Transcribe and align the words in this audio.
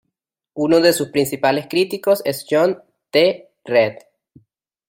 Uno 0.55 0.79
de 0.81 0.93
sus 0.93 1.09
principales 1.09 1.67
críticos 1.69 2.23
es 2.25 2.47
John 2.49 2.81
T. 3.11 3.51
Reed. 3.63 3.99